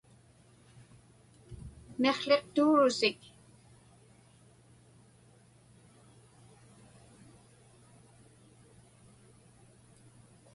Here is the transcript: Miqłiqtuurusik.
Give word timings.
Miqłiqtuurusik. 2.01 3.19